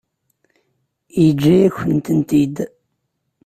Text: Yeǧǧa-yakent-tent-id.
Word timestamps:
Yeǧǧa-yakent-tent-id. 1.21 2.55